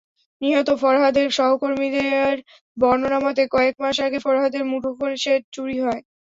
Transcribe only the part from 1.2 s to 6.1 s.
সহকর্মীদের বর্ণনামতে, কয়েক মাস আগে ফরহাদের মুঠোফোন সেট চুরি হয়।